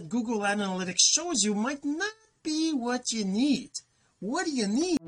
[0.00, 2.12] Google Analytics shows you might not
[2.42, 3.70] be what you need.
[4.20, 4.98] What do you need?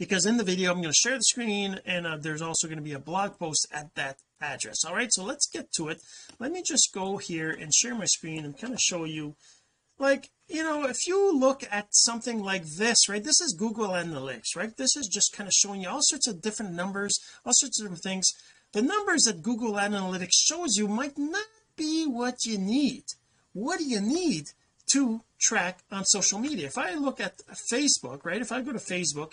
[0.00, 2.78] because in the video I'm going to share the screen and uh, there's also going
[2.78, 4.82] to be a blog post at that address.
[4.84, 6.00] All right so let's get to it.
[6.40, 9.36] Let me just go here and share my screen and kind of show you
[9.98, 14.56] like you know if you look at something like this right this is Google Analytics
[14.56, 14.74] right?
[14.74, 17.84] This is just kind of showing you all sorts of different numbers all sorts of
[17.84, 18.32] different things.
[18.72, 21.46] The numbers that Google Analytics shows you might not
[21.76, 23.04] be what you need.
[23.52, 24.46] What do you need
[24.92, 26.68] to track on social media?
[26.68, 29.32] If I look at Facebook right if I go to Facebook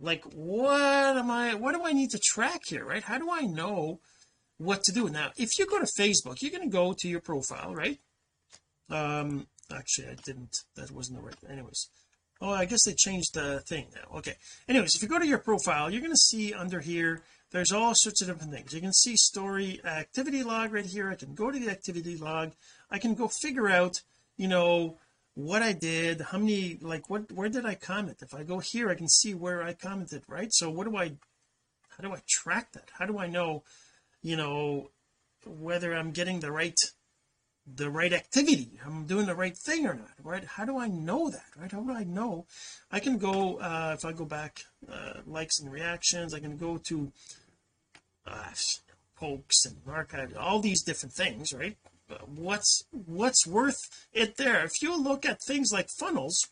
[0.00, 3.02] like what am I what do I need to track here right?
[3.02, 4.00] How do I know
[4.58, 5.08] what to do?
[5.08, 7.98] Now if you go to Facebook you're going to go to your profile right?
[8.90, 11.88] Um actually I didn't that wasn't the right anyways.
[12.40, 14.18] Oh I guess they changed the thing now.
[14.18, 14.34] Okay.
[14.68, 17.22] Anyways if you go to your profile you're going to see under here
[17.52, 18.72] there's all sorts of different things.
[18.72, 21.10] You can see story activity log right here.
[21.10, 22.52] I can go to the activity log.
[22.90, 24.00] I can go figure out
[24.36, 24.98] you know
[25.34, 28.18] what I did how many like what where did I comment?
[28.22, 30.52] If I go here I can see where I commented right?
[30.52, 31.12] So what do I
[31.96, 32.90] how do I track that?
[32.98, 33.64] How do I know
[34.22, 34.90] you know
[35.44, 36.78] whether I'm getting the right
[37.66, 40.44] the right activity I'm doing the right thing or not right?
[40.44, 41.70] How do I know that right?
[41.70, 42.46] How do I know?
[42.92, 46.78] I can go uh if I go back uh likes and reactions I can go
[46.88, 47.12] to
[48.24, 48.52] uh
[49.16, 51.76] pokes and archive all these different things right
[52.26, 53.78] what's what's worth
[54.12, 54.64] it there?
[54.64, 56.48] If you look at things like funnels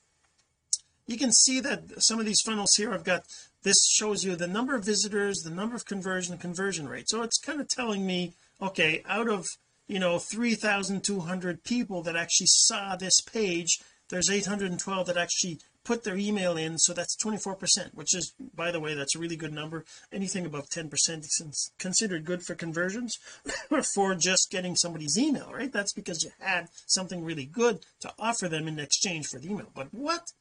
[1.06, 3.24] you can see that some of these funnels here I've got
[3.62, 7.08] this shows you the number of visitors the number of conversion conversion rate.
[7.08, 9.46] So it's kind of telling me okay out of
[9.88, 16.16] you know 3,200 people that actually saw this page there's 812 that actually put their
[16.16, 19.52] email in so that's 24 percent which is by the way that's a really good
[19.52, 19.84] number.
[20.12, 23.18] Anything above 10 percent is considered good for conversions
[23.94, 25.72] for just getting somebody's email right?
[25.72, 29.70] That's because you had something really good to offer them in exchange for the email.
[29.74, 30.32] But what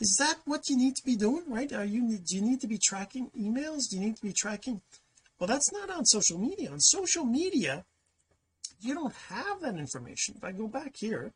[0.00, 1.72] is that what you need to be doing right?
[1.72, 3.88] Are you do you need to be tracking emails?
[3.90, 4.80] Do you need to be tracking
[5.38, 6.70] well that's not on social media.
[6.70, 7.84] On social media
[8.80, 10.34] you don't have that information.
[10.36, 11.32] If I go back here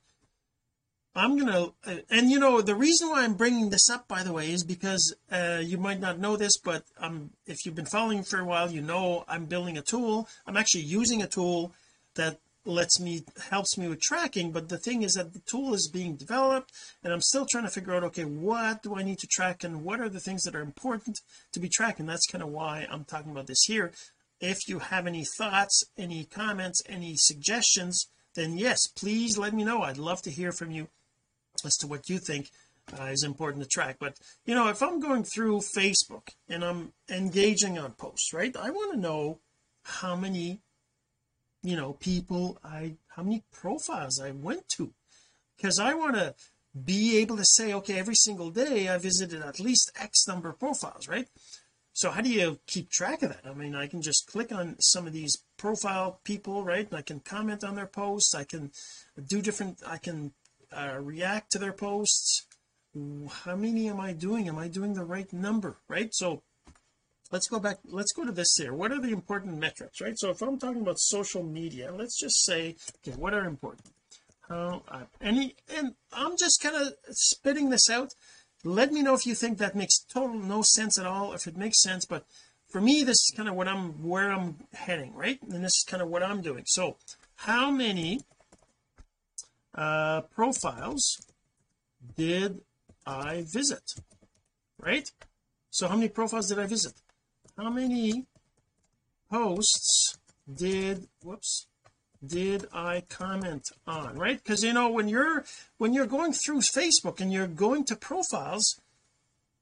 [1.14, 4.32] I'm gonna uh, and you know the reason why I'm bringing this up by the
[4.32, 8.22] way is because uh, you might not know this but um if you've been following
[8.22, 10.26] for a while you know I'm building a tool.
[10.46, 11.72] I'm actually using a tool
[12.14, 15.90] that lets me helps me with tracking but the thing is that the tool is
[15.92, 16.72] being developed
[17.04, 19.84] and I'm still trying to figure out okay what do I need to track and
[19.84, 21.18] what are the things that are important
[21.52, 22.06] to be tracking?
[22.06, 23.92] That's kind of why I'm talking about this here.
[24.40, 29.82] If you have any thoughts any comments any suggestions then yes please let me know.
[29.82, 30.88] I'd love to hear from you
[31.64, 32.50] as to what you think
[32.98, 33.96] uh, is important to track.
[33.98, 38.70] But you know if I'm going through Facebook and I'm engaging on posts right I
[38.70, 39.38] want to know
[39.84, 40.60] how many
[41.62, 44.92] you know people I how many profiles I went to.
[45.56, 46.34] Because I want to
[46.84, 50.58] be able to say okay every single day I visited at least X number of
[50.58, 51.28] profiles right?
[51.94, 53.48] So how do you keep track of that?
[53.48, 57.02] I mean I can just click on some of these profile people right and I
[57.02, 58.34] can comment on their posts.
[58.34, 58.72] I can
[59.28, 60.32] do different I can
[60.74, 62.46] uh, react to their posts.
[63.44, 64.48] How many am I doing?
[64.48, 66.12] Am I doing the right number right?
[66.12, 66.42] So
[67.30, 68.74] let's go back let's go to this here.
[68.74, 70.18] What are the important metrics right?
[70.18, 73.88] So if I'm talking about social media let's just say okay what are important?
[74.48, 78.10] How uh, any and I'm just kind of spitting this out.
[78.64, 81.56] Let me know if you think that makes total no sense at all if it
[81.56, 82.26] makes sense but
[82.68, 85.40] for me this is kind of what I'm where I'm heading right?
[85.42, 86.64] And this is kind of what I'm doing.
[86.66, 86.98] So
[87.36, 88.20] how many
[89.74, 91.26] uh profiles
[92.16, 92.60] did
[93.06, 93.94] I visit
[94.82, 95.10] right?
[95.70, 96.94] So how many profiles did I visit?
[97.56, 98.26] How many
[99.30, 100.18] posts
[100.52, 101.66] did whoops
[102.24, 104.42] did I comment on right?
[104.42, 105.44] Because you know when you're
[105.78, 108.80] when you're going through Facebook and you're going to profiles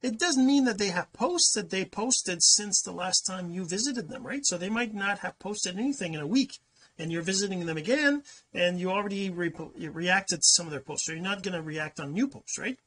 [0.03, 3.65] it doesn't mean that they have posts that they posted since the last time you
[3.65, 4.45] visited them right?
[4.45, 6.59] So they might not have posted anything in a week
[7.00, 11.06] and you're visiting them again and you already re reacted to some of their posts.
[11.06, 12.79] So you're not going to react on new posts right?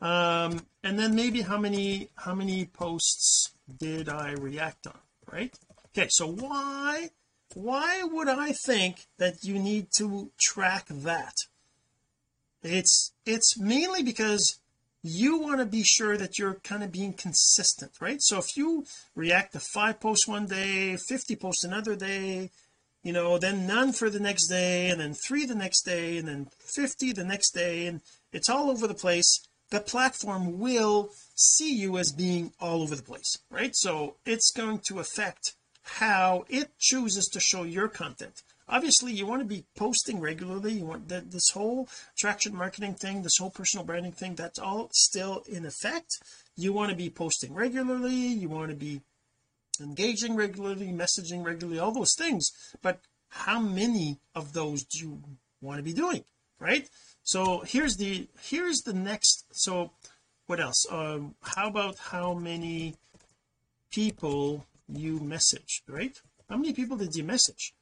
[0.00, 4.98] Um and then maybe how many how many posts did I react on
[5.30, 5.54] right?
[5.88, 7.10] Okay so why
[7.54, 11.34] why would I think that you need to track that?
[12.62, 14.58] It's it's mainly because
[15.02, 18.22] you want to be sure that you're kind of being consistent right?
[18.22, 18.84] So if you
[19.14, 22.50] react to five posts one day 50 posts another day
[23.02, 26.28] you know then none for the next day and then three the next day and
[26.28, 28.00] then 50 the next day and
[28.32, 29.40] it's all over the place.
[29.70, 33.74] The platform will see you as being all over the place right?
[33.74, 38.42] So it's going to affect how it chooses to show your content.
[38.68, 40.74] Obviously you want to be posting regularly.
[40.74, 44.90] You want that this whole attraction marketing thing this whole personal branding thing that's all
[44.92, 46.18] still in effect.
[46.56, 48.14] You want to be posting regularly.
[48.14, 49.00] You want to be
[49.80, 52.50] engaging regularly messaging regularly all those things.
[52.82, 55.22] But how many of those do you
[55.60, 56.24] want to be doing
[56.58, 56.88] right?
[57.22, 59.92] So here's the here's the next so
[60.46, 60.84] what else?
[60.90, 62.96] Um how about how many
[63.90, 66.20] people you message right?
[66.48, 67.74] How many people did you message?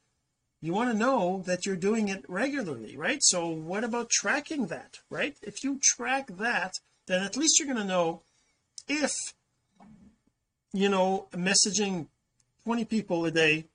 [0.61, 3.21] You want to know that you're doing it regularly right?
[3.21, 5.37] So what about tracking that right?
[5.41, 8.21] If you track that then at least you're going to know
[8.87, 9.33] if
[10.73, 12.07] you know messaging
[12.65, 13.65] 20 people a day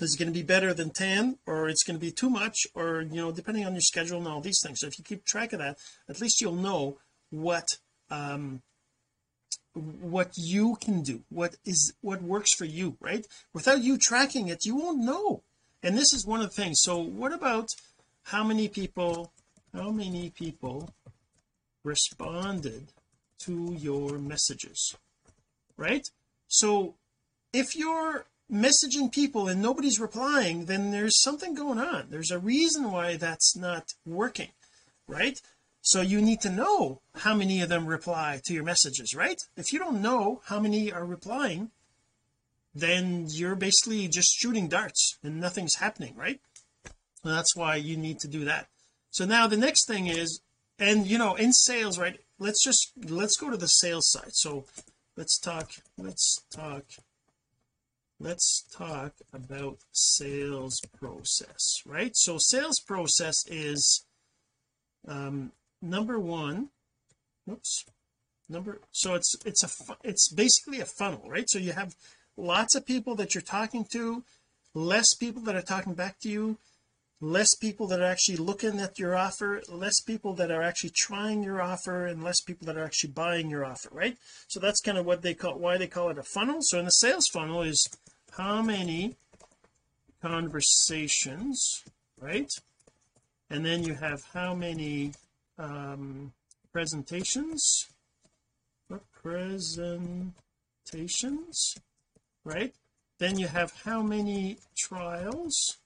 [0.00, 3.02] is going to be better than 10 or it's going to be too much or
[3.02, 4.80] you know depending on your schedule and all these things.
[4.80, 5.78] So if you keep track of that
[6.08, 6.98] at least you'll know
[7.30, 7.66] what
[8.10, 8.62] um
[9.74, 13.26] what you can do what is what works for you right?
[13.52, 15.42] Without you tracking it you won't know.
[15.82, 16.78] And this is one of the things.
[16.82, 17.68] So what about
[18.24, 19.32] how many people
[19.74, 20.90] how many people
[21.84, 22.92] responded
[23.40, 24.94] to your messages
[25.82, 26.08] right?
[26.46, 26.94] So
[27.52, 32.06] if you're messaging people and nobody's replying then there's something going on.
[32.10, 34.50] There's a reason why that's not working
[35.08, 35.40] right?
[35.82, 39.40] So you need to know how many of them reply to your messages right?
[39.56, 41.70] If you don't know how many are replying
[42.74, 46.40] then you're basically just shooting darts and nothing's happening right?
[47.24, 48.68] And that's why you need to do that.
[49.10, 50.40] So now the next thing is
[50.78, 54.34] and you know in sales right let's just let's go to the sales side.
[54.34, 54.64] So
[55.16, 56.84] let's talk let's talk
[58.18, 62.12] let's talk about sales process right?
[62.14, 64.04] So sales process is
[65.06, 66.68] um number one
[67.50, 67.84] oops
[68.48, 71.48] number so it's it's a it's basically a funnel right?
[71.48, 71.94] So you have
[72.36, 74.24] lots of people that you're talking to
[74.74, 76.58] less people that are talking back to you
[77.22, 81.40] less people that are actually looking at your offer less people that are actually trying
[81.40, 84.16] your offer and less people that are actually buying your offer right?
[84.48, 86.58] So that's kind of what they call why they call it a funnel.
[86.62, 87.88] So in the sales funnel is
[88.36, 89.14] how many
[90.20, 91.84] conversations
[92.20, 92.50] right?
[93.48, 95.12] And then you have how many
[95.58, 96.32] um
[96.72, 97.86] presentations
[99.22, 100.16] presentations
[102.44, 102.74] right?
[103.20, 105.78] Then you have how many trials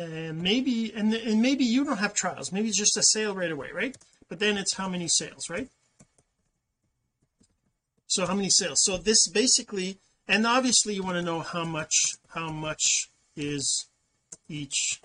[0.00, 2.52] and maybe and, and maybe you don't have trials.
[2.52, 3.96] Maybe it's just a sale right away right?
[4.28, 5.68] But then it's how many sales right?
[8.06, 8.82] So how many sales?
[8.84, 11.94] So this basically and obviously you want to know how much
[12.28, 13.88] how much is
[14.48, 15.00] each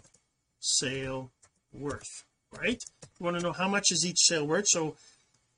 [0.60, 1.32] sale
[1.74, 2.24] worth
[2.58, 2.82] right?
[3.20, 4.68] You want to know how much is each sale worth?
[4.68, 4.96] So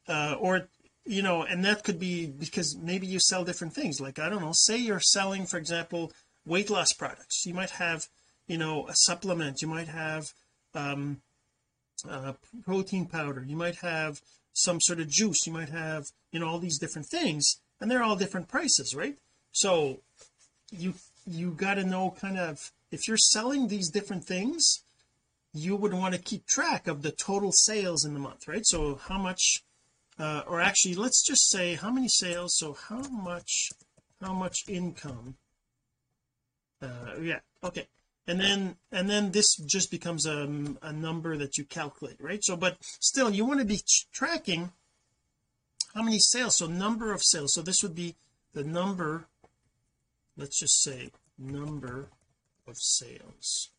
[0.07, 0.67] uh or
[1.05, 3.99] you know and that could be because maybe you sell different things.
[4.01, 6.11] Like I don't know say you're selling for example
[6.45, 7.45] weight loss products.
[7.45, 8.07] You might have
[8.47, 9.61] you know a supplement.
[9.61, 10.25] You might have
[10.73, 11.21] um
[12.07, 13.43] uh, protein powder.
[13.47, 14.21] You might have
[14.53, 15.45] some sort of juice.
[15.45, 19.15] You might have you know all these different things and they're all different prices right?
[19.51, 20.01] So
[20.71, 24.83] you you got to know kind of if you're selling these different things
[25.53, 28.65] you would want to keep track of the total sales in the month right?
[28.65, 29.63] So how much
[30.19, 32.55] uh, or actually let's just say how many sales?
[32.57, 33.71] So how much
[34.21, 35.35] how much income
[36.81, 37.87] uh yeah okay
[38.27, 40.49] and then and then this just becomes a,
[40.81, 42.43] a number that you calculate right?
[42.43, 43.79] So but still you want to be
[44.11, 44.71] tracking
[45.93, 46.57] how many sales.
[46.57, 47.53] So number of sales.
[47.53, 48.15] So this would be
[48.53, 49.27] the number
[50.35, 52.09] let's just say number
[52.67, 53.71] of sales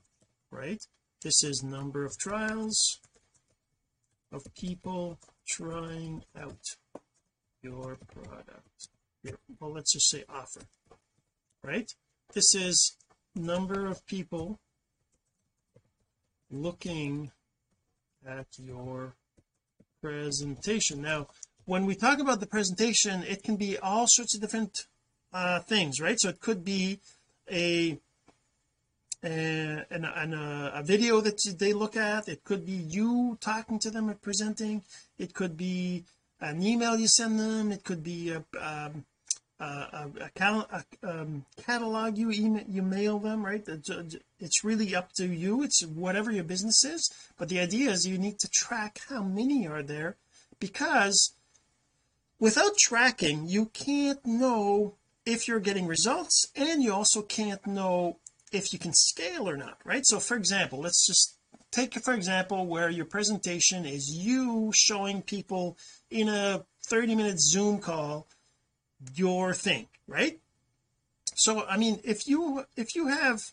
[0.51, 0.83] right?
[1.23, 3.01] This is number of trials
[4.33, 6.77] of people trying out
[7.63, 8.89] your product.
[9.61, 10.63] Well let's just say offer
[11.63, 11.93] right?
[12.33, 12.97] This is
[13.39, 14.59] number of people
[16.51, 17.31] looking
[18.27, 19.15] at your
[20.03, 21.03] presentation.
[21.03, 21.29] Now
[21.65, 24.87] when we talk about the presentation it can be all sorts of different
[25.33, 26.19] uh things right?
[26.19, 27.01] So it could be
[27.51, 27.99] a
[29.23, 32.29] and, and a, a, video that they look at.
[32.29, 34.83] It could be you talking to them and presenting.
[35.19, 36.05] It could be
[36.41, 37.73] an email you send them.
[37.73, 39.05] It could be a, um,
[39.61, 43.67] a, a, a um, catalog you email you mail them right?
[43.67, 45.63] It's really up to you.
[45.63, 47.11] It's whatever your business is.
[47.37, 50.17] But the idea is you need to track how many are there
[50.61, 51.35] because
[52.39, 54.95] without tracking you can't know
[55.27, 58.19] if you're getting results and you also can't know
[58.53, 60.07] if you can scale or not right?
[60.07, 61.37] So for example let's just
[61.71, 65.77] take for example where your presentation is you showing people
[66.11, 68.27] in a 30 minute zoom call
[69.15, 70.41] your thing right?
[71.35, 73.53] So I mean if you if you have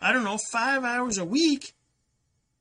[0.00, 1.74] I don't know five hours a week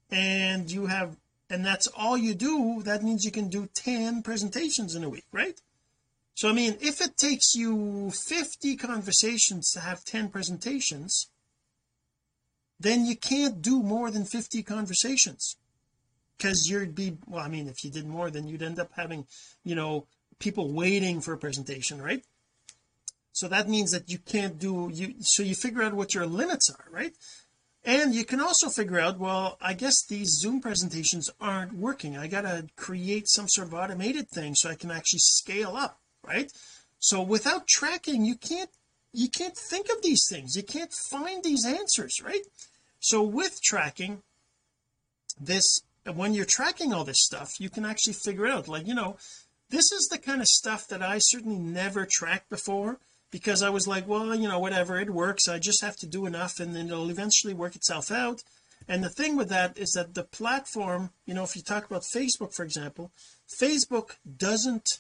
[0.09, 1.17] and you have
[1.49, 5.25] and that's all you do that means you can do 10 presentations in a week
[5.31, 5.59] right?
[6.35, 11.29] So I mean if it takes you 50 conversations to have 10 presentations
[12.79, 15.55] then you can't do more than 50 conversations.
[16.37, 19.25] Because you'd be well I mean if you did more then you'd end up having
[19.63, 20.07] you know
[20.39, 22.23] people waiting for a presentation right?
[23.31, 26.69] So that means that you can't do you so you figure out what your limits
[26.69, 27.13] are right?
[27.83, 32.17] And you can also figure out well I guess these zoom presentations aren't working.
[32.17, 36.51] I gotta create some sort of automated thing so I can actually scale up right?
[36.99, 38.69] So without tracking you can't
[39.13, 40.55] you can't think of these things.
[40.55, 42.45] You can't find these answers right?
[42.99, 44.23] So with tracking
[45.39, 45.81] this
[46.13, 49.17] when you're tracking all this stuff you can actually figure out like you know
[49.69, 52.99] this is the kind of stuff that I certainly never tracked before
[53.31, 55.47] because I was like well you know whatever it works.
[55.47, 58.43] I just have to do enough and then it'll eventually work itself out.
[58.87, 62.03] And the thing with that is that the platform you know if you talk about
[62.03, 63.11] Facebook for example
[63.61, 64.99] Facebook doesn't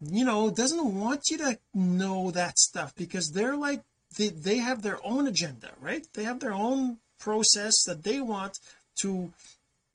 [0.00, 3.82] you know doesn't want you to know that stuff because they're like
[4.16, 6.06] they, they have their own agenda right?
[6.14, 8.58] They have their own process that they want
[9.00, 9.32] to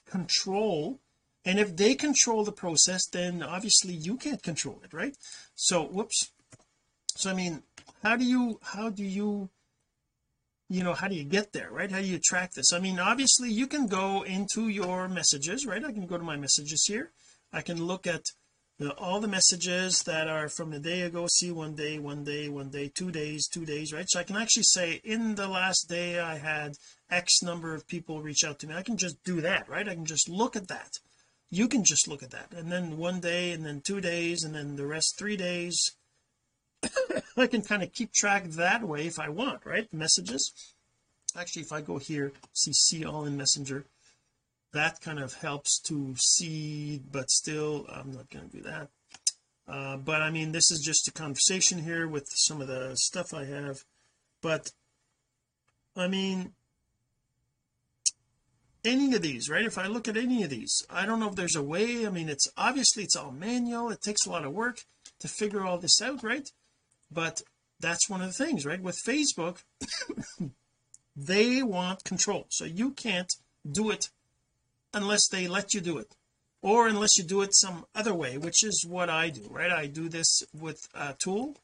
[0.09, 0.99] control
[1.43, 5.15] and if they control the process then obviously you can't control it right?
[5.55, 6.31] So whoops.
[7.15, 7.63] So I mean
[8.03, 9.49] how do you how do you
[10.69, 11.91] you know how do you get there right?
[11.91, 12.73] How do you track this?
[12.73, 15.83] I mean obviously you can go into your messages right?
[15.83, 17.11] I can go to my messages here.
[17.51, 18.23] I can look at
[18.97, 22.69] all the messages that are from a day ago see one day one day one
[22.69, 24.09] day two days two days right?
[24.09, 26.73] So I can actually say in the last day I had
[27.09, 28.73] X number of people reach out to me.
[28.73, 29.87] I can just do that right?
[29.87, 30.99] I can just look at that
[31.51, 32.53] you can just look at that.
[32.55, 35.91] And then one day and then two days and then the rest three days.
[37.37, 39.93] I can kind of keep track that way if I want right?
[39.93, 40.51] Messages.
[41.37, 43.85] Actually if I go here see see all in messenger
[44.73, 48.87] that kind of helps to see but still I'm not going to do that.
[49.67, 53.33] Uh, but I mean this is just a conversation here with some of the stuff
[53.33, 53.83] I have.
[54.41, 54.71] But
[55.97, 56.53] I mean
[58.83, 59.65] any of these right?
[59.65, 62.09] If I look at any of these I don't know if there's a way I
[62.09, 63.89] mean it's obviously it's all manual.
[63.89, 64.79] It takes a lot of work
[65.19, 66.47] to figure all this out right?
[67.11, 67.41] But
[67.79, 68.81] that's one of the things right?
[68.81, 69.57] With Facebook
[71.15, 72.45] they want control.
[72.49, 73.31] So you can't
[73.69, 74.09] do it
[74.93, 76.15] unless they let you do it
[76.61, 79.71] or unless you do it some other way which is what I do right?
[79.71, 81.57] I do this with a tool.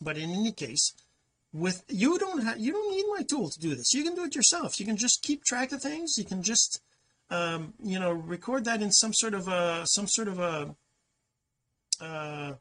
[0.00, 0.92] But in any case
[1.56, 3.94] with you don't have you don't need my tool to do this.
[3.94, 4.78] You can do it yourself.
[4.78, 6.14] You can just keep track of things.
[6.18, 6.80] You can just
[7.30, 10.74] um you know record that in some sort of a some sort of a
[12.00, 12.54] uh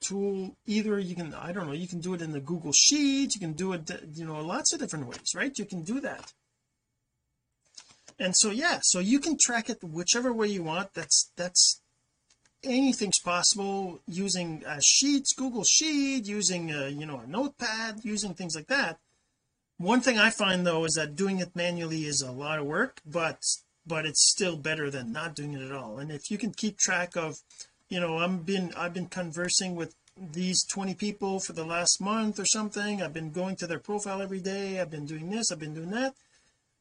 [0.00, 0.56] tool.
[0.66, 3.34] Either you can I don't know you can do it in the Google Sheet.
[3.34, 5.56] You can do it you know lots of different ways right?
[5.56, 6.32] You can do that.
[8.18, 10.94] And so yeah so you can track it whichever way you want.
[10.94, 11.80] That's that's
[12.64, 18.68] anything's possible using sheets Google Sheet using uh, you know a notepad using things like
[18.68, 18.98] that.
[19.76, 23.00] One thing I find though is that doing it manually is a lot of work
[23.06, 23.42] but
[23.86, 25.98] but it's still better than not doing it at all.
[25.98, 27.38] And if you can keep track of
[27.88, 32.40] you know I'm been I've been conversing with these 20 people for the last month
[32.40, 33.00] or something.
[33.00, 34.80] I've been going to their profile every day.
[34.80, 35.52] I've been doing this.
[35.52, 36.14] I've been doing that.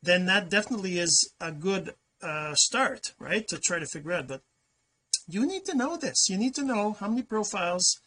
[0.02, 4.28] Then that definitely is a good uh start right to try to figure out.
[4.28, 4.42] But
[5.28, 6.30] you need to know this.
[6.30, 8.00] You need to know how many profiles.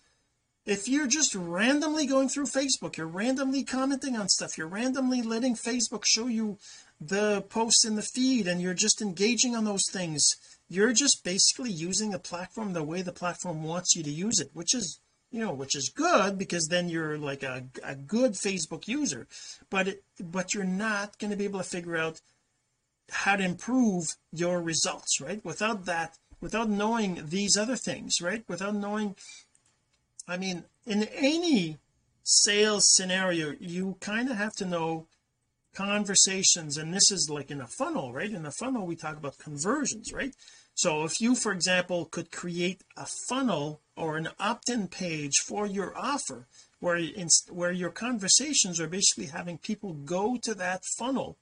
[0.67, 5.55] If you're just randomly going through Facebook you're randomly commenting on stuff you're randomly letting
[5.55, 6.59] Facebook show you
[7.01, 10.37] the posts in the feed and you're just engaging on those things
[10.69, 14.51] you're just basically using the platform the way the platform wants you to use it
[14.53, 15.01] which is
[15.31, 19.27] you know which is good because then you're like a, a good Facebook user.
[19.71, 22.21] But it, but you're not going to be able to figure out
[23.11, 25.45] how to improve your results right?
[25.45, 28.45] Without that without knowing these other things right?
[28.49, 29.17] Without knowing
[30.29, 31.79] I mean in any
[32.23, 35.07] sales scenario you kind of have to know
[35.75, 38.31] conversations and this is like in a funnel right?
[38.31, 40.35] In a funnel we talk about conversions right?
[40.75, 45.97] So if you for example could create a funnel or an opt-in page for your
[45.97, 46.47] offer
[46.81, 51.37] where in, where your conversations are basically having people go to that funnel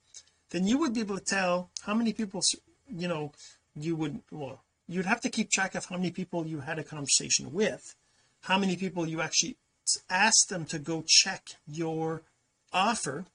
[0.51, 2.41] then you would be able to tell how many people
[2.87, 3.31] you know
[3.75, 6.83] you would well you'd have to keep track of how many people you had a
[6.83, 7.95] conversation with
[8.41, 9.55] how many people you actually
[10.09, 12.21] asked them to go check your
[12.73, 13.25] offer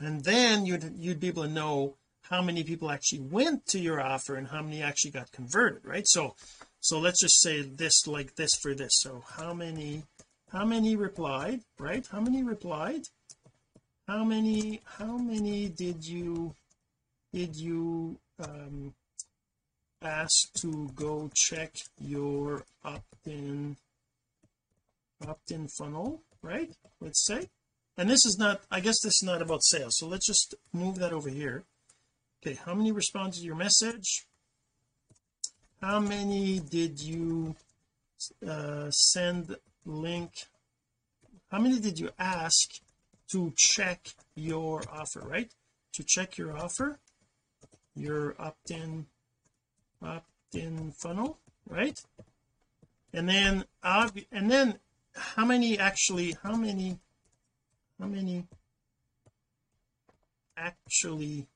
[0.00, 4.00] and then you'd you'd be able to know how many people actually went to your
[4.00, 6.06] offer and how many actually got converted right?
[6.06, 6.34] So
[6.80, 8.92] so let's just say this like this for this.
[9.02, 10.02] So how many
[10.50, 12.06] how many replied right?
[12.10, 13.02] How many replied?
[14.06, 16.54] How many how many did you
[17.32, 18.94] did you um
[20.02, 23.76] ask to go check your opt-in
[25.26, 26.70] opt-in funnel right?
[27.00, 27.48] Let's say.
[27.96, 29.96] And this is not I guess this is not about sales.
[29.98, 31.64] So let's just move that over here.
[32.42, 34.26] Okay how many responded to your message?
[35.80, 37.56] How many did you
[38.46, 40.30] uh, send link?
[41.50, 42.80] How many did you ask
[43.30, 45.50] to check your offer right?
[45.94, 46.98] To check your offer
[47.96, 49.06] your opt-in
[50.04, 51.38] opt-in funnel
[51.68, 51.98] right?
[53.12, 53.64] And then
[54.32, 54.78] and then
[55.14, 56.98] how many actually how many
[58.00, 58.46] how many
[60.56, 61.46] actually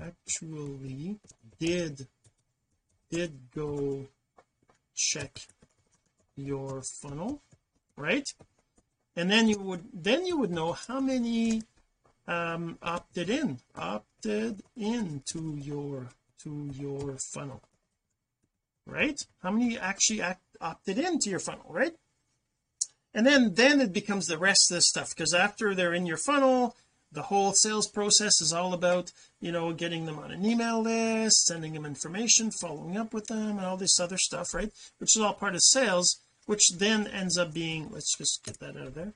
[0.00, 1.18] actually
[1.58, 2.06] did
[3.10, 4.06] did go
[4.94, 5.38] check
[6.36, 7.42] your funnel
[7.96, 8.28] right?
[9.16, 11.62] And then you would then you would know how many
[12.28, 16.08] um opted in opted in to your
[16.42, 17.62] to your funnel
[18.86, 19.20] right?
[19.42, 21.94] How many actually act, opted into your funnel right?
[23.12, 26.18] And then then it becomes the rest of the stuff because after they're in your
[26.18, 26.76] funnel
[27.12, 31.46] the whole sales process is all about you know getting them on an email list
[31.46, 34.72] sending them information following up with them and all this other stuff right?
[34.98, 38.76] Which is all part of sales which then ends up being let's just get that
[38.76, 39.14] out of there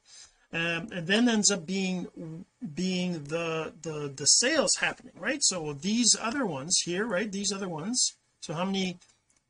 [0.52, 5.42] um, and then ends up being being the the the sales happening right?
[5.42, 7.30] So these other ones here right?
[7.30, 8.14] These other ones.
[8.40, 8.98] So how many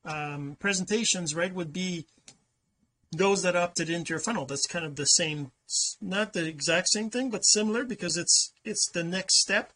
[0.05, 2.07] um presentations right would be
[3.13, 4.47] those that opted into your funnel.
[4.47, 5.51] That's kind of the same
[6.01, 9.73] not the exact same thing but similar because it's it's the next step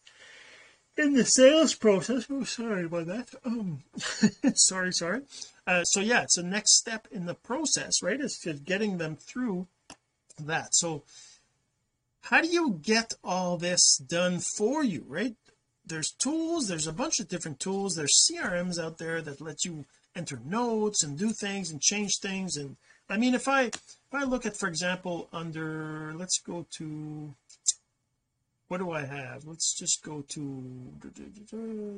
[0.97, 2.25] in the sales process.
[2.29, 3.29] Oh sorry about that.
[3.43, 3.83] Um
[4.55, 5.21] sorry sorry.
[5.67, 9.67] Uh, so yeah it's the next step in the process right it's getting them through
[10.39, 10.73] that.
[10.73, 11.03] So
[12.21, 15.35] how do you get all this done for you right?
[15.85, 17.95] There's tools there's a bunch of different tools.
[17.95, 19.85] There's CRMs out there that let you
[20.15, 22.55] enter notes and do things and change things.
[22.57, 22.77] And
[23.09, 27.33] I mean if I if I look at for example under let's go to
[28.67, 29.45] what do I have?
[29.45, 30.93] Let's just go to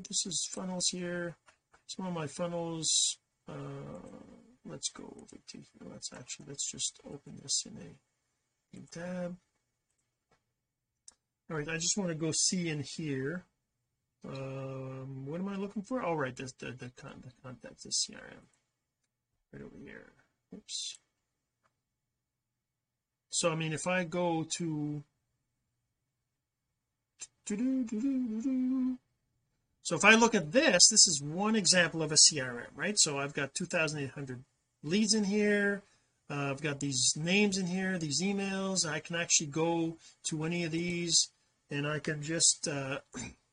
[0.09, 1.35] this is funnels here.
[1.87, 3.53] Some of my funnels uh
[4.65, 9.37] let's go over to let's actually let's just open this in a new tab.
[11.49, 13.45] All right I just want to go see in here
[14.27, 16.01] um what am I looking for?
[16.01, 18.45] All right this the the, con the contact is CRM
[19.53, 20.11] right over here.
[20.53, 20.99] Oops.
[23.29, 25.03] So I mean if I go to
[29.83, 32.97] so if I look at this this is one example of a CRM right?
[32.97, 34.43] So I've got 2800
[34.83, 35.83] leads in here.
[36.29, 38.85] Uh, I've got these names in here these emails.
[38.85, 41.29] I can actually go to any of these
[41.71, 42.99] and I can just uh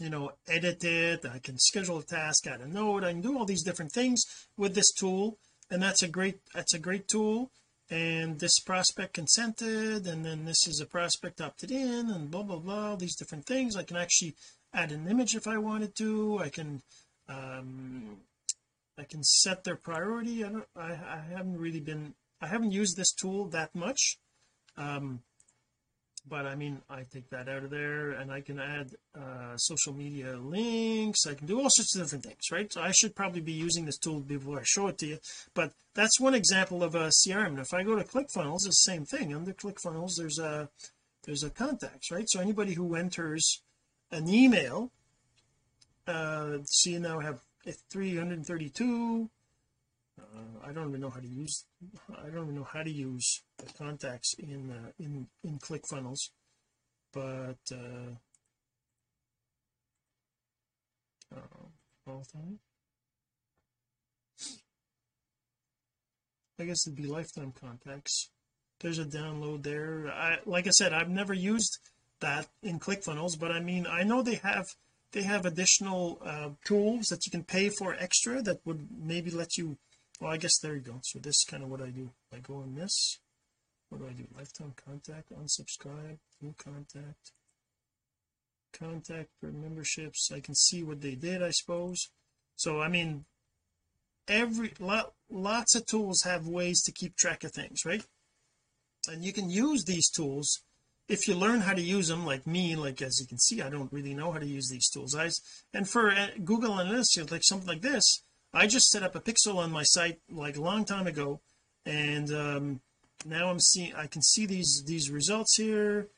[0.00, 3.38] you know edit it I can schedule a task add a note I can do
[3.38, 4.24] all these different things
[4.56, 5.38] with this tool
[5.70, 7.50] and that's a great that's a great tool.
[7.88, 12.58] And this prospect consented and then this is a prospect opted in and blah blah
[12.58, 13.76] blah all these different things.
[13.76, 14.34] I can actually
[14.72, 16.38] add an image if I wanted to.
[16.38, 16.82] I can
[17.28, 18.18] um
[18.98, 20.44] I can set their priority.
[20.44, 24.18] I don't I, I haven't really been I haven't used this tool that much.
[24.76, 25.22] Um
[26.28, 29.92] but I mean I take that out of there and I can add uh social
[29.92, 31.26] media links.
[31.26, 32.72] I can do all sorts of different things right?
[32.72, 35.18] So I should probably be using this tool before I show it to you.
[35.54, 38.92] But that's one example of a CRM and if I go to ClickFunnels it's the
[38.92, 39.34] same thing.
[39.34, 40.68] Under ClickFunnels there's a
[41.24, 42.28] there's a contacts right?
[42.28, 43.62] So anybody who enters
[44.10, 44.90] an email
[46.06, 47.40] uh see so now have
[47.90, 49.30] 332
[50.64, 51.64] I don't even know how to use
[52.10, 56.30] I don't even know how to use the contacts in uh, in in ClickFunnels
[57.12, 58.14] but uh,
[61.34, 61.66] uh
[62.06, 62.58] all time?
[66.58, 68.30] I guess it'd be lifetime contacts.
[68.80, 70.08] There's a download there.
[70.08, 71.78] I like I said I've never used
[72.20, 74.66] that in ClickFunnels but I mean I know they have
[75.12, 79.56] they have additional uh, tools that you can pay for extra that would maybe let
[79.56, 79.78] you
[80.20, 81.00] well I guess there you go.
[81.02, 82.10] So this is kind of what I do.
[82.32, 83.18] I go on this.
[83.88, 84.26] What do I do?
[84.36, 87.32] Lifetime contact unsubscribe new contact.
[88.72, 90.30] Contact for memberships.
[90.32, 92.10] I can see what they did I suppose.
[92.56, 93.24] So I mean
[94.28, 98.04] every lot lots of tools have ways to keep track of things right?
[99.08, 100.62] And you can use these tools
[101.08, 103.70] if you learn how to use them like me like as you can see I
[103.70, 105.14] don't really know how to use these tools.
[105.14, 105.30] I
[105.72, 109.56] and for uh, Google Analytics like something like this I just set up a pixel
[109.56, 111.40] on my site like a long time ago
[111.84, 112.80] and um
[113.24, 116.08] now I'm seeing I can see these these results here.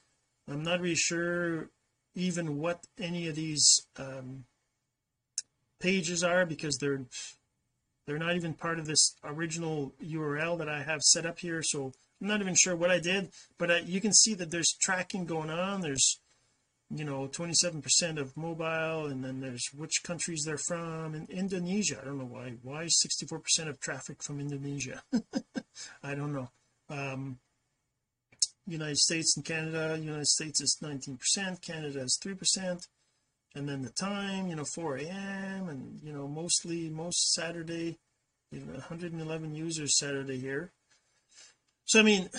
[0.48, 1.70] I'm not really sure
[2.14, 4.44] even what any of these um
[5.80, 7.04] pages are because they're
[8.06, 11.92] they're not even part of this original URL that I have set up here so
[12.20, 15.24] I'm not even sure what I did but I, you can see that there's tracking
[15.24, 16.20] going on there's
[16.90, 21.98] you know 27 percent of mobile and then there's which countries they're from in Indonesia.
[22.00, 25.02] I don't know why why 64 percent of traffic from Indonesia?
[26.02, 26.48] I don't know.
[26.88, 27.38] Um
[28.66, 32.86] United States and Canada United States is 19 percent Canada is 3 percent
[33.54, 37.98] and then the time you know 4 a.m and you know mostly most Saturday
[38.50, 40.72] you know 111 users Saturday here.
[41.84, 42.30] So I mean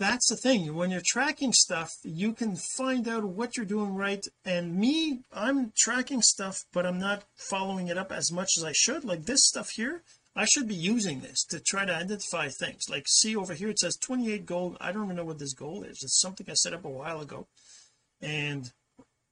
[0.00, 0.74] that's the thing.
[0.74, 4.26] When you're tracking stuff you can find out what you're doing right.
[4.44, 8.72] And me I'm tracking stuff but I'm not following it up as much as I
[8.72, 9.04] should.
[9.04, 10.02] Like this stuff here
[10.34, 12.84] I should be using this to try to identify things.
[12.88, 14.78] Like see over here it says 28 gold.
[14.80, 16.00] I don't even know what this goal is.
[16.02, 17.46] It's something I set up a while ago.
[18.22, 18.72] And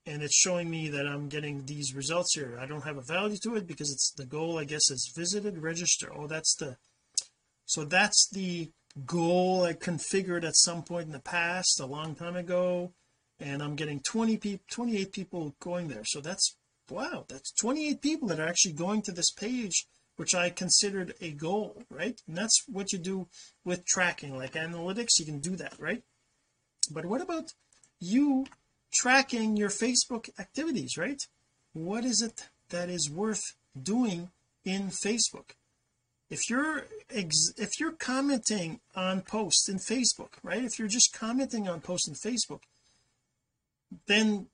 [0.05, 2.59] and it's showing me that I'm getting these results here.
[2.61, 5.57] I don't have a value to it because it's the goal I guess is visited
[5.59, 6.77] register oh that's the
[7.65, 8.71] so that's the
[9.07, 12.93] goal I configured at some point in the past a long time ago
[13.39, 16.05] and I'm getting 20 people 28 people going there.
[16.05, 16.57] So that's
[16.91, 21.33] wow that's 28 people that are actually going to this page which I considered a
[21.33, 22.21] goal right?
[22.27, 23.29] And that's what you do
[23.65, 24.37] with tracking.
[24.37, 26.03] Like analytics you can do that right?
[26.91, 27.53] But what about
[28.01, 28.47] you
[28.93, 31.21] tracking your Facebook activities right?
[31.73, 34.31] What is it that is worth doing
[34.65, 35.53] in Facebook
[36.31, 40.65] if you're if you're commenting on posts in Facebook right?
[40.65, 42.63] If you're just commenting on posts in Facebook
[44.07, 44.47] then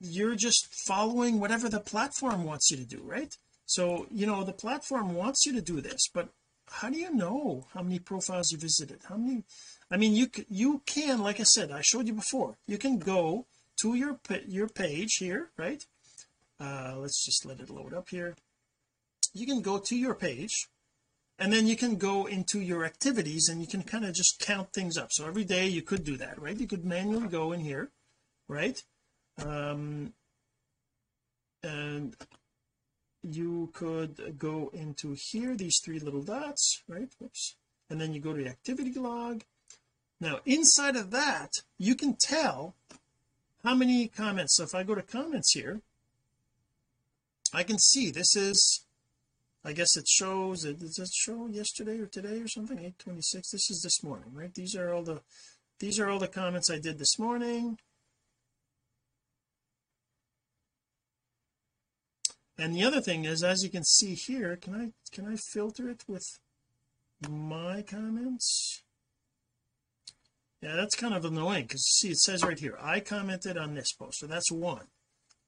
[0.00, 3.36] you're just following whatever the platform wants you to do right?
[3.66, 6.28] So you know the platform wants you to do this but
[6.66, 9.00] how do you know how many profiles you visited?
[9.08, 9.44] How many
[9.90, 13.46] I mean you you can like I said I showed you before you can go
[13.80, 15.82] to your your page here right?
[16.60, 18.34] Uh let's just let it load up here.
[19.32, 20.68] You can go to your page
[21.38, 24.72] and then you can go into your activities and you can kind of just count
[24.72, 25.08] things up.
[25.10, 26.58] So every day you could do that right?
[26.58, 27.90] You could manually go in here
[28.48, 28.82] right?
[29.44, 30.12] Um
[31.62, 32.14] and
[33.22, 37.08] you could go into here these three little dots right?
[37.22, 37.56] Oops.
[37.90, 39.42] and then you go to the activity log.
[40.20, 42.76] Now inside of that you can tell
[43.64, 44.56] how many comments.
[44.56, 45.80] So if I go to comments here
[47.52, 48.83] I can see this is
[49.64, 52.78] I guess it shows it does it show yesterday or today or something?
[52.78, 54.52] 826 this is this morning right?
[54.52, 55.22] These are all the
[55.80, 57.78] these are all the comments I did this morning.
[62.56, 65.88] And the other thing is as you can see here can I can I filter
[65.88, 66.26] it with
[67.26, 68.82] my comments?
[70.60, 73.74] Yeah that's kind of annoying because you see it says right here I commented on
[73.74, 74.88] this post so that's one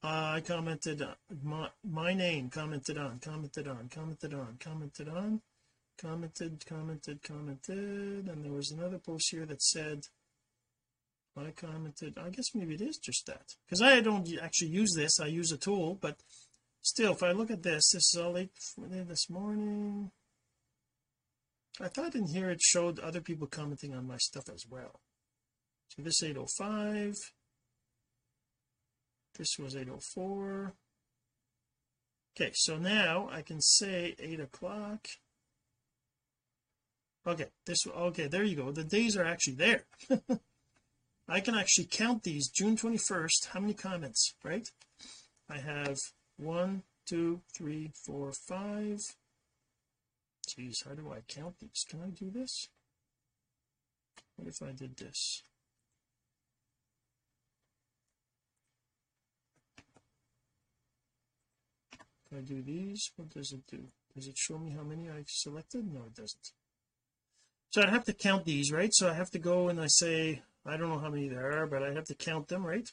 [0.03, 5.41] I commented uh, my, my name commented on commented on commented on commented on
[5.97, 10.03] commented commented commented and there was another post here that said
[11.35, 15.19] I commented I guess maybe it is just that because I don't actually use this
[15.19, 16.17] I use a tool but
[16.81, 20.11] still if I look at this this is all late this morning.
[21.79, 24.99] I thought in here it showed other people commenting on my stuff as well.
[25.89, 27.13] So this 805
[29.37, 30.73] this was 804
[32.35, 35.07] okay so now I can say 8 o'clock.
[37.25, 38.71] Okay this okay there you go.
[38.71, 39.85] The days are actually there.
[41.29, 44.67] I can actually count these June 21st how many comments right?
[45.49, 45.97] I have
[46.37, 48.99] one two three four five.
[50.47, 51.85] Geez how do I count these?
[51.89, 52.69] Can I do this?
[54.35, 55.41] What if I did this
[62.29, 63.11] if I do these?
[63.15, 63.83] What does it do?
[64.15, 65.91] Does it show me how many I have selected?
[65.91, 66.51] No it doesn't.
[67.69, 68.93] So I'd have to count these right?
[68.93, 71.67] So I have to go and I say I don't know how many there are
[71.67, 72.89] but I have to count them right?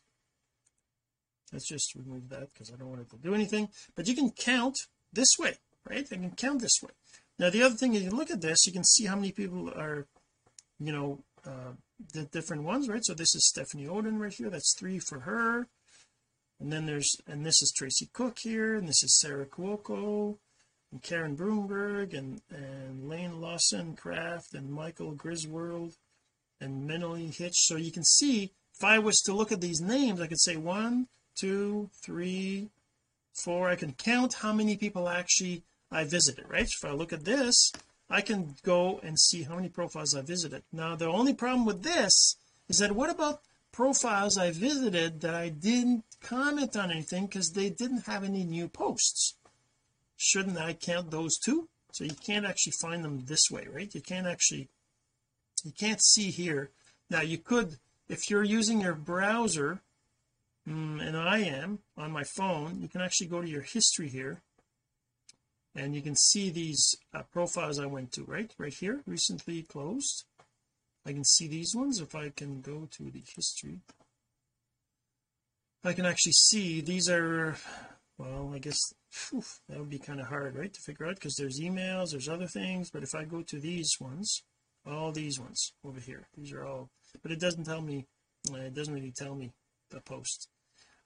[1.53, 3.69] Let's just remove that because I don't want it to do anything.
[3.95, 4.77] But you can count
[5.13, 5.57] this way
[5.89, 6.07] right?
[6.11, 6.91] I can count this way.
[7.39, 9.71] Now the other thing is you look at this you can see how many people
[9.71, 10.07] are
[10.79, 11.73] you know uh
[12.13, 13.05] the different ones right?
[13.05, 14.51] So this is Stephanie Oden right here.
[14.51, 15.69] That's three for her
[16.61, 20.39] and then there's and this is Tracy Cook here and this is Sarah Cuoco
[20.93, 25.97] and Karen Broomberg and and Lane Lawson Craft and Michael Griswold
[26.61, 27.57] and Mentally Hitch.
[27.57, 30.57] So you can see if I was to look at these names I could say
[30.57, 32.71] one two three
[33.33, 33.69] four.
[33.69, 36.67] I can count how many people actually I visited right?
[36.67, 37.73] If I look at this
[38.09, 40.63] I can go and see how many profiles I visited.
[40.73, 42.37] Now the only problem with this
[42.69, 43.41] is that what about
[43.75, 48.69] profiles I visited that I didn't comment on anything because they didn't have any new
[48.69, 49.35] posts.
[50.17, 51.69] Shouldn't I count those too?
[51.91, 53.93] So you can't actually find them this way right?
[53.93, 54.69] You can't actually
[55.65, 56.71] you can't see here.
[57.11, 59.81] Now you could if you're using your browser
[60.69, 64.41] mm, and I am on my phone you can actually go to your history here
[65.75, 68.55] and you can see these uh, profiles I went to right?
[68.57, 70.25] Right here recently closed
[71.07, 73.81] I can see these ones if I can go to the history.
[75.85, 77.57] I can actually see these are
[78.17, 78.79] well I guess
[79.31, 82.29] whew, that would be kind of hard right to figure out because there's emails there's
[82.29, 84.43] other things but if I go to these ones
[84.87, 86.89] all these ones over here these are all
[87.23, 88.07] but it doesn't tell me
[88.51, 89.53] uh, it doesn't really tell me
[89.91, 90.49] the post.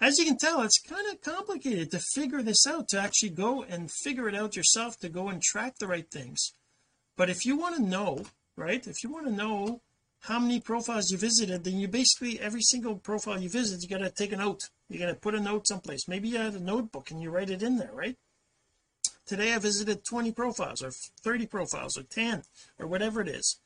[0.00, 3.64] As you can tell it's kind of complicated to figure this out to actually go
[3.64, 6.52] and figure it out yourself to go and track the right things.
[7.16, 9.82] But if you want to know right if you want to know
[10.20, 14.04] how many profiles you visited then you basically every single profile you visit you got
[14.04, 14.68] to take a note.
[14.88, 16.08] You got to put a note someplace.
[16.08, 18.16] Maybe you had a notebook and you write it in there right?
[19.26, 22.42] Today I visited 20 profiles or 30 profiles or 10
[22.78, 23.60] or whatever it is.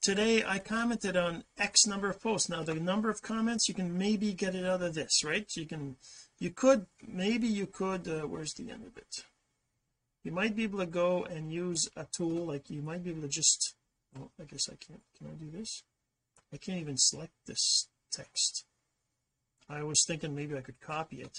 [0.00, 2.48] Today I commented on X number of posts.
[2.48, 5.50] Now the number of comments you can maybe get it out of this right?
[5.50, 5.96] So you can
[6.38, 9.24] you could maybe you could uh, where's the end of it?
[10.22, 13.22] You might be able to go and use a tool like you might be able
[13.22, 13.74] to just
[14.18, 15.82] oh I guess I can't can I do this
[16.52, 18.64] I can't even select this text.
[19.68, 21.38] I was thinking maybe I could copy it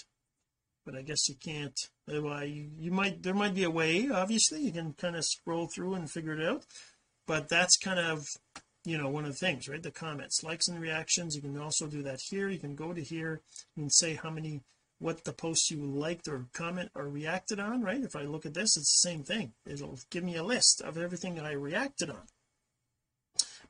[0.84, 1.78] but I guess you can't.
[2.08, 4.62] Well you, you might there might be a way obviously.
[4.62, 6.64] You can kind of scroll through and figure it out
[7.26, 8.26] but that's kind of
[8.84, 9.82] you know one of the things right?
[9.82, 11.36] The comments likes and reactions.
[11.36, 12.48] You can also do that here.
[12.48, 13.40] You can go to here
[13.76, 14.62] and say how many
[14.98, 18.02] what the posts you liked or comment or reacted on right?
[18.02, 19.52] If I look at this it's the same thing.
[19.66, 22.22] It'll give me a list of everything I reacted on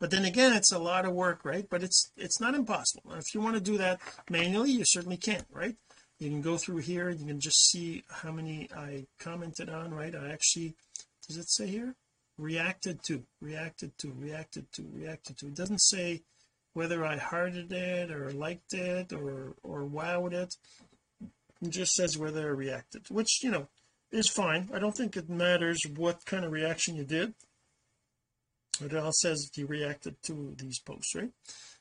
[0.03, 1.65] but then again it's a lot of work right?
[1.71, 3.13] But it's it's not impossible.
[3.13, 5.77] If you want to do that manually you certainly can right?
[6.19, 10.13] You can go through here you can just see how many I commented on right?
[10.13, 10.75] I actually
[11.29, 11.95] does it say here?
[12.37, 15.47] Reacted to reacted to reacted to reacted to.
[15.47, 16.23] It doesn't say
[16.75, 20.57] whether I hearted it or liked it or or wowed it.
[21.63, 23.69] It just says whether I reacted which you know
[24.11, 24.69] is fine.
[24.75, 27.35] I don't think it matters what kind of reaction you did
[28.81, 31.31] it all says that you reacted to these posts right?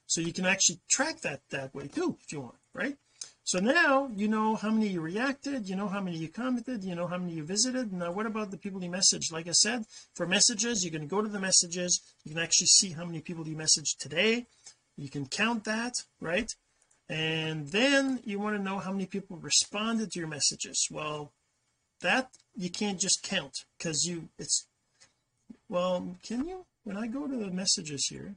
[0.07, 2.97] So you can actually track that that way too if you want right?
[3.43, 6.95] So now you know how many you reacted you know how many you commented you
[6.95, 7.93] know how many you visited.
[7.93, 9.31] Now what about the people you messaged?
[9.31, 12.01] Like I said for messages you can go to the messages.
[12.23, 14.47] You can actually see how many people you messaged today.
[14.97, 16.51] You can count that right?
[17.09, 20.87] And then you want to know how many people responded to your messages.
[20.91, 21.31] Well
[22.01, 24.67] that you can't just count because you it's
[25.69, 28.35] well can you when I go to the messages here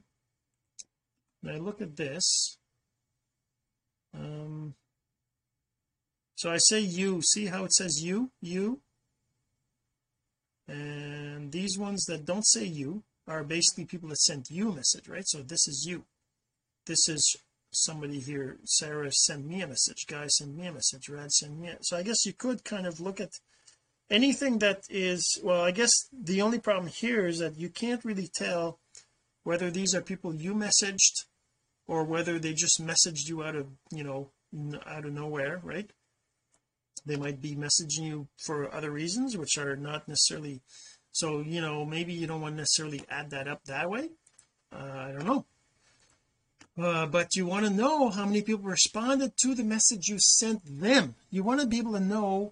[1.43, 2.57] and I look at this
[4.13, 4.75] um
[6.35, 7.21] so I say you.
[7.21, 8.29] See how it says you?
[8.41, 8.81] You?
[10.67, 15.07] And these ones that don't say you are basically people that sent you a message
[15.07, 15.27] right?
[15.27, 16.03] So this is you.
[16.85, 17.37] This is
[17.71, 18.57] somebody here.
[18.65, 20.05] Sarah sent me a message.
[20.07, 21.09] Guys send me a message.
[21.09, 21.77] Rad send me a...
[21.81, 23.31] so I guess you could kind of look at
[24.09, 28.27] anything that is well I guess the only problem here is that you can't really
[28.27, 28.79] tell
[29.43, 31.25] whether these are people you messaged
[31.87, 34.29] or whether they just messaged you out of you know
[34.85, 35.89] out of nowhere right?
[37.05, 40.61] They might be messaging you for other reasons which are not necessarily
[41.11, 44.09] so you know maybe you don't want to necessarily add that up that way.
[44.71, 45.45] Uh, I don't know.
[46.77, 50.61] Uh, but you want to know how many people responded to the message you sent
[50.65, 51.15] them.
[51.31, 52.51] You want to be able to know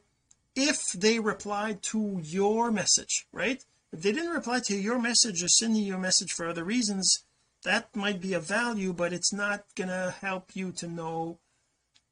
[0.56, 3.64] if they replied to your message right?
[3.92, 7.24] If they didn't reply to your message or sending you message for other reasons
[7.64, 11.40] that might be a value but it's not gonna help you to know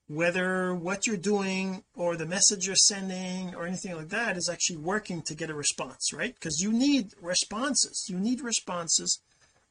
[0.08, 4.78] whether what you're doing or the message you're sending or anything like that is actually
[4.78, 6.34] working to get a response right?
[6.34, 8.06] Because you need responses.
[8.10, 9.22] You need responses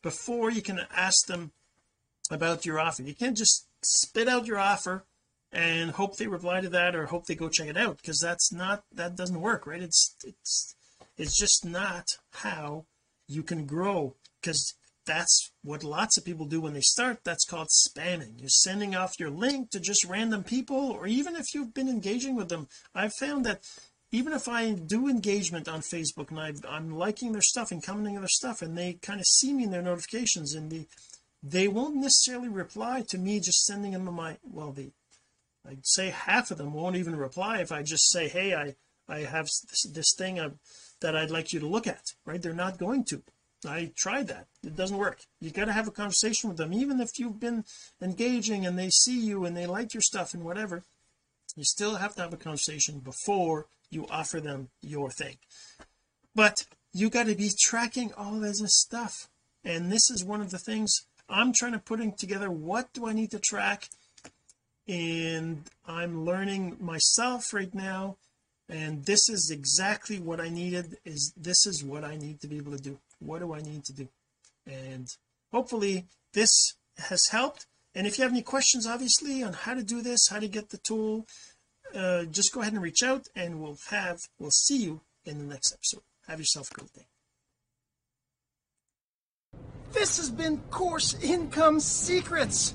[0.03, 1.53] before you can ask them
[2.31, 3.03] about your offer.
[3.03, 5.05] You can't just spit out your offer
[5.53, 8.53] and hope they reply to that or hope they go check it out because that's
[8.53, 9.83] not that doesn't work right?
[9.83, 10.75] It's it's
[11.17, 12.87] it's just not how
[13.29, 14.75] you can grow because
[15.07, 17.25] that's what lots of people do when they start.
[17.25, 18.39] That's called spamming.
[18.39, 22.37] You're sending off your link to just random people or even if you've been engaging
[22.37, 22.69] with them.
[22.95, 23.65] I've found that
[24.13, 28.17] even if I do engagement on Facebook and I, am liking their stuff and commenting
[28.17, 30.87] on their stuff and they kind of see me in their notifications and the
[31.43, 34.91] they won't necessarily reply to me just sending them my well the
[35.69, 38.77] I'd say half of them won't even reply if I just say hey I
[39.09, 40.51] I have this, this thing I,
[41.01, 42.41] that I'd like you to look at right?
[42.41, 43.23] They're not going to.
[43.67, 44.47] I tried that.
[44.65, 45.21] It doesn't work.
[45.39, 46.73] You got to have a conversation with them.
[46.73, 47.65] Even if you've been
[48.01, 50.85] engaging and they see you and they like your stuff and whatever
[51.57, 55.37] you still have to have a conversation before you offer them your thing.
[56.35, 59.29] But you got to be tracking all this stuff.
[59.65, 62.51] And this is one of the things I'm trying to putting together.
[62.51, 63.89] What do I need to track
[64.89, 68.17] and I'm learning myself right now
[68.71, 72.57] and this is exactly what I needed is this is what I need to be
[72.57, 72.99] able to do.
[73.19, 74.09] What do I need to do?
[74.67, 75.09] And
[75.51, 77.67] hopefully this has helped.
[77.95, 80.71] And if you have any questions obviously on how to do this how to get
[80.71, 81.27] the tool
[81.95, 85.45] uh, just go ahead and reach out and we'll have we'll see you in the
[85.45, 86.03] next episode.
[86.29, 87.07] Have yourself a great day.
[89.93, 92.75] This has been course income secrets